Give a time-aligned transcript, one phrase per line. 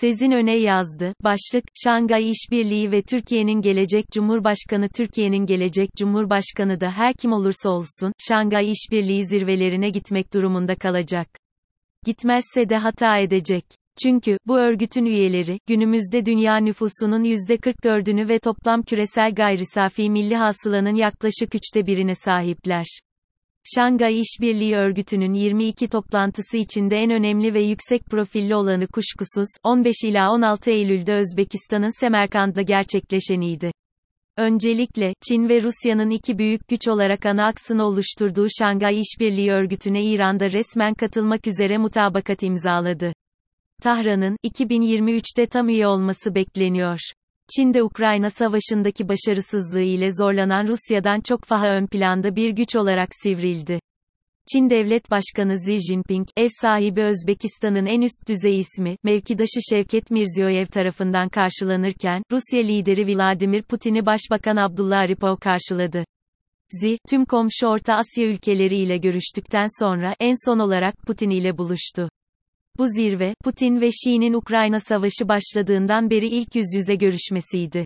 [0.00, 1.14] Sezin Öne yazdı.
[1.24, 8.12] Başlık, Şangay İşbirliği ve Türkiye'nin gelecek Cumhurbaşkanı Türkiye'nin gelecek Cumhurbaşkanı da her kim olursa olsun,
[8.18, 11.28] Şangay İşbirliği zirvelerine gitmek durumunda kalacak.
[12.06, 13.64] Gitmezse de hata edecek.
[14.02, 21.54] Çünkü, bu örgütün üyeleri, günümüzde dünya nüfusunun %44'ünü ve toplam küresel gayrisafi milli hasılanın yaklaşık
[21.54, 22.86] üçte birine sahipler.
[23.66, 30.30] Şangay İşbirliği Örgütü'nün 22 toplantısı içinde en önemli ve yüksek profilli olanı kuşkusuz, 15 ila
[30.32, 33.70] 16 Eylül'de Özbekistan'ın Semerkand'da gerçekleşeniydi.
[34.36, 40.52] Öncelikle, Çin ve Rusya'nın iki büyük güç olarak ana aksını oluşturduğu Şangay İşbirliği Örgütü'ne İran'da
[40.52, 43.12] resmen katılmak üzere mutabakat imzaladı.
[43.82, 46.98] Tahran'ın, 2023'te tam üye olması bekleniyor.
[47.56, 53.80] Çin'de Ukrayna Savaşı'ndaki başarısızlığı ile zorlanan Rusya'dan çok daha ön planda bir güç olarak sivrildi.
[54.52, 60.66] Çin Devlet Başkanı Xi Jinping, ev sahibi Özbekistan'ın en üst düzey ismi, mevkidaşı Şevket Mirziyoyev
[60.66, 66.04] tarafından karşılanırken, Rusya lideri Vladimir Putin'i Başbakan Abdullah Aripov karşıladı.
[66.72, 72.08] Xi, tüm komşu Orta Asya ülkeleri ile görüştükten sonra, en son olarak Putin ile buluştu.
[72.78, 77.84] Bu zirve, Putin ve Xi'nin Ukrayna Savaşı başladığından beri ilk yüz yüze görüşmesiydi.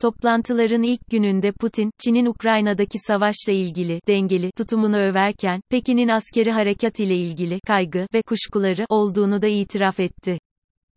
[0.00, 7.16] Toplantıların ilk gününde Putin, Çin'in Ukrayna'daki savaşla ilgili dengeli tutumunu överken, Pekin'in askeri harekat ile
[7.16, 10.38] ilgili kaygı ve kuşkuları olduğunu da itiraf etti.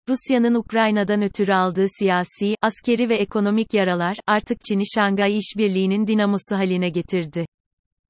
[0.10, 6.90] Rusya'nın Ukrayna'dan ötürü aldığı siyasi, askeri ve ekonomik yaralar, artık Çin'i Şangay İşbirliği'nin dinamosu haline
[6.90, 7.46] getirdi.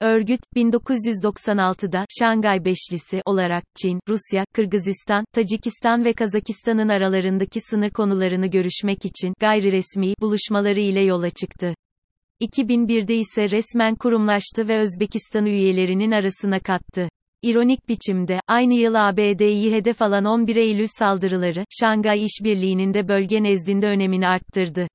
[0.02, 9.06] Örgüt, 1996'da Şangay Beşlisi olarak Çin, Rusya, Kırgızistan, Tacikistan ve Kazakistan'ın aralarındaki sınır konularını görüşmek
[9.06, 11.76] için gayri resmi buluşmaları ile yola çıktı.
[12.42, 17.10] 2001'de ise resmen kurumlaştı ve Özbekistan üyelerinin arasına kattı.
[17.44, 23.88] İronik biçimde, aynı yıl ABD'yi hedef alan 11 Eylül saldırıları, Şangay İşbirliği'nin de bölge nezdinde
[23.88, 24.88] önemini arttırdı.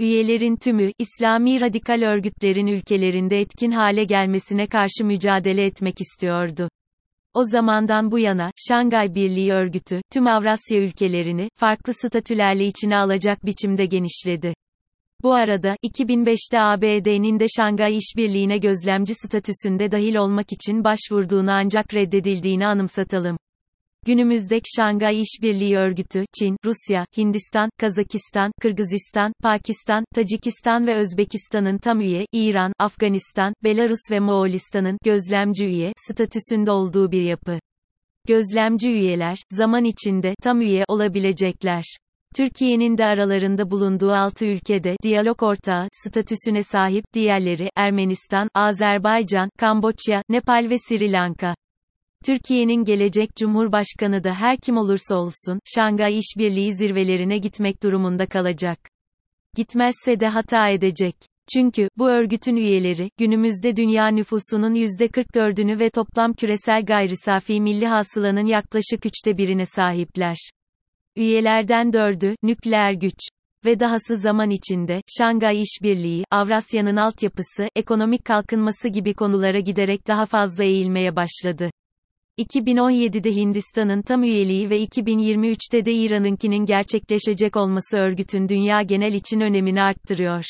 [0.00, 6.68] Üyelerin tümü, İslami radikal örgütlerin ülkelerinde etkin hale gelmesine karşı mücadele etmek istiyordu.
[7.34, 13.86] O zamandan bu yana, Şangay Birliği Örgütü, tüm Avrasya ülkelerini, farklı statülerle içine alacak biçimde
[13.86, 14.54] genişledi.
[15.22, 22.66] Bu arada, 2005'te ABD'nin de Şangay İşbirliği'ne gözlemci statüsünde dahil olmak için başvurduğunu ancak reddedildiğini
[22.66, 23.36] anımsatalım.
[24.06, 32.26] Günümüzdeki Şangay İşbirliği Örgütü, Çin, Rusya, Hindistan, Kazakistan, Kırgızistan, Pakistan, Tacikistan ve Özbekistan'ın tam üye,
[32.32, 37.58] İran, Afganistan, Belarus ve Moğolistan'ın gözlemci üye statüsünde olduğu bir yapı.
[38.28, 41.84] Gözlemci üyeler, zaman içinde tam üye olabilecekler.
[42.36, 50.66] Türkiye'nin de aralarında bulunduğu 6 ülkede diyalog ortağı statüsüne sahip, diğerleri Ermenistan, Azerbaycan, Kamboçya, Nepal
[50.70, 51.54] ve Sri Lanka.
[52.26, 58.78] Türkiye'nin gelecek Cumhurbaşkanı da her kim olursa olsun, Şangay İşbirliği zirvelerine gitmek durumunda kalacak.
[59.56, 61.14] Gitmezse de hata edecek.
[61.54, 69.06] Çünkü, bu örgütün üyeleri, günümüzde dünya nüfusunun %44'ünü ve toplam küresel gayrisafi milli hasılanın yaklaşık
[69.06, 70.50] üçte birine sahipler.
[71.16, 73.18] Üyelerden dördü, nükleer güç.
[73.64, 80.64] Ve dahası zaman içinde, Şangay İşbirliği, Avrasya'nın altyapısı, ekonomik kalkınması gibi konulara giderek daha fazla
[80.64, 81.70] eğilmeye başladı.
[82.40, 89.82] 2017'de Hindistan'ın tam üyeliği ve 2023'te de İran'ınkinin gerçekleşecek olması örgütün dünya genel için önemini
[89.82, 90.44] arttırıyor.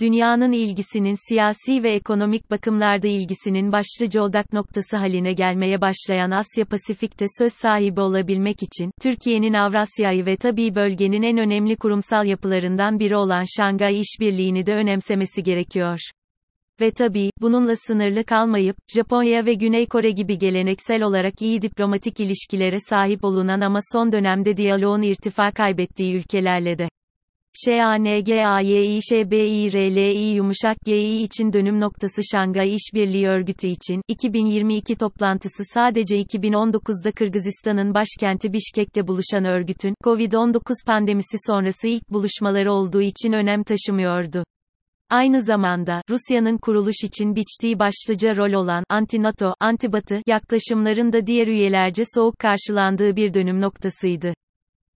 [0.00, 7.26] Dünyanın ilgisinin siyasi ve ekonomik bakımlarda ilgisinin başlıca odak noktası haline gelmeye başlayan Asya Pasifik'te
[7.38, 13.44] söz sahibi olabilmek için, Türkiye'nin Avrasya'yı ve tabii bölgenin en önemli kurumsal yapılarından biri olan
[13.56, 15.98] Şangay İşbirliği'ni de önemsemesi gerekiyor.
[16.80, 22.76] Ve tabii, bununla sınırlı kalmayıp, Japonya ve Güney Kore gibi geleneksel olarak iyi diplomatik ilişkilere
[22.90, 26.88] sahip olunan ama son dönemde diyaloğun irtifa kaybettiği ülkelerle de.
[27.66, 37.94] ŞANGAYİŞBİRLİ yumuşak Gİ için dönüm noktası Şangay İşbirliği Örgütü için 2022 toplantısı sadece 2019'da Kırgızistan'ın
[37.94, 44.44] başkenti Bişkek'te buluşan örgütün COVID-19 pandemisi sonrası ilk buluşmaları olduğu için önem taşımıyordu.
[45.10, 52.02] Aynı zamanda, Rusya'nın kuruluş için biçtiği başlıca rol olan, anti-NATO, anti-Batı, yaklaşımların da diğer üyelerce
[52.14, 54.34] soğuk karşılandığı bir dönüm noktasıydı.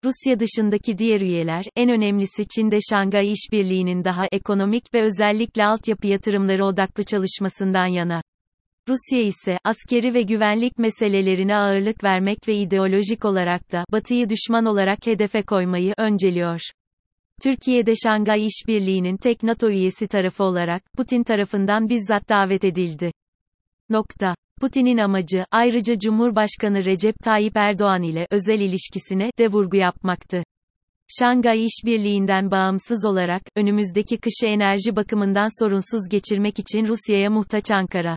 [0.04, 6.64] Rusya dışındaki diğer üyeler, en önemlisi Çin'de Şangay İşbirliği'nin daha ekonomik ve özellikle altyapı yatırımları
[6.64, 8.22] odaklı çalışmasından yana.
[8.88, 15.06] Rusya ise, askeri ve güvenlik meselelerine ağırlık vermek ve ideolojik olarak da, Batı'yı düşman olarak
[15.06, 16.60] hedefe koymayı önceliyor.
[17.42, 23.12] Türkiye'de Şangay İşbirliği'nin tek NATO üyesi tarafı olarak, Putin tarafından bizzat davet edildi.
[23.90, 24.34] Nokta.
[24.60, 30.42] Putin'in amacı, ayrıca Cumhurbaşkanı Recep Tayyip Erdoğan ile özel ilişkisine de vurgu yapmaktı.
[31.18, 38.16] Şangay İşbirliği'nden bağımsız olarak, önümüzdeki kışı enerji bakımından sorunsuz geçirmek için Rusya'ya muhtaç Ankara.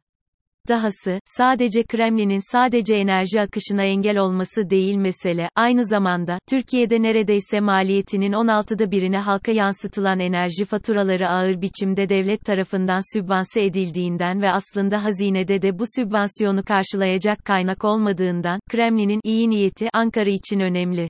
[0.68, 8.32] Dahası, sadece Kremlin'in sadece enerji akışına engel olması değil mesele, aynı zamanda, Türkiye'de neredeyse maliyetinin
[8.32, 15.62] 16'da birine halka yansıtılan enerji faturaları ağır biçimde devlet tarafından sübvanse edildiğinden ve aslında hazinede
[15.62, 21.10] de bu sübvansiyonu karşılayacak kaynak olmadığından, Kremlin'in iyi niyeti Ankara için önemli.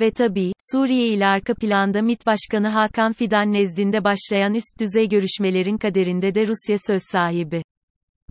[0.00, 5.78] Ve tabii, Suriye ile arka planda MİT Başkanı Hakan Fidan nezdinde başlayan üst düzey görüşmelerin
[5.78, 7.62] kaderinde de Rusya söz sahibi.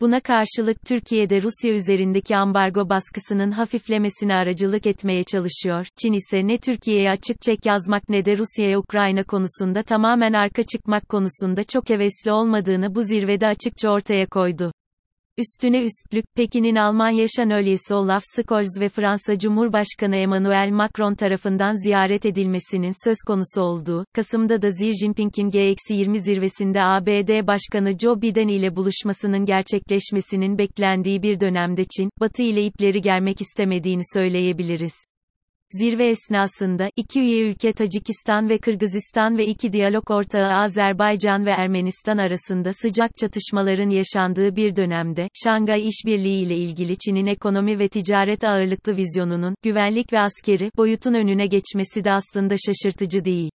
[0.03, 5.87] Buna karşılık Türkiye'de Rusya üzerindeki ambargo baskısının hafiflemesine aracılık etmeye çalışıyor.
[6.01, 11.09] Çin ise ne Türkiye'ye açık çek yazmak ne de Rusya'ya Ukrayna konusunda tamamen arka çıkmak
[11.09, 14.71] konusunda çok hevesli olmadığını bu zirvede açıkça ortaya koydu.
[15.37, 23.05] Üstüne üstlük, Pekin'in Almanya Şanölyesi Olaf Scholz ve Fransa Cumhurbaşkanı Emmanuel Macron tarafından ziyaret edilmesinin
[23.05, 29.45] söz konusu olduğu, Kasım'da da Xi Jinping'in G-20 zirvesinde ABD Başkanı Joe Biden ile buluşmasının
[29.45, 34.93] gerçekleşmesinin beklendiği bir dönemde Çin, Batı ile ipleri germek istemediğini söyleyebiliriz.
[35.79, 42.17] Zirve esnasında, iki üye ülke Tacikistan ve Kırgızistan ve iki diyalog ortağı Azerbaycan ve Ermenistan
[42.17, 48.97] arasında sıcak çatışmaların yaşandığı bir dönemde, Şangay İşbirliği ile ilgili Çin'in ekonomi ve ticaret ağırlıklı
[48.97, 53.51] vizyonunun, güvenlik ve askeri, boyutun önüne geçmesi de aslında şaşırtıcı değil.